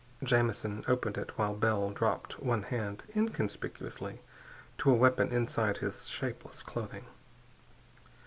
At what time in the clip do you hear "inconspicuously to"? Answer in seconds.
3.15-4.89